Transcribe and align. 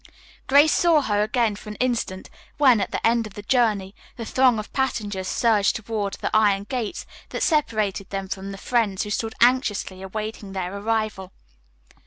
Grace 0.47 0.73
saw 0.73 1.01
her 1.01 1.21
again 1.21 1.55
for 1.55 1.69
an 1.69 1.75
instant 1.75 2.27
when, 2.57 2.81
at 2.81 2.89
the 2.89 3.05
end 3.05 3.27
of 3.27 3.35
the 3.35 3.43
journey, 3.43 3.93
the 4.15 4.25
throng 4.25 4.57
of 4.57 4.73
passengers 4.73 5.27
surged 5.27 5.75
toward 5.75 6.15
the 6.15 6.35
iron 6.35 6.63
gates 6.63 7.05
that 7.29 7.43
separated 7.43 8.09
them 8.09 8.27
from 8.27 8.51
the 8.51 8.57
friends 8.57 9.03
who 9.03 9.11
stood 9.11 9.35
anxiously 9.41 10.01
awaiting 10.01 10.53
their 10.53 10.75
arrival. 10.75 11.31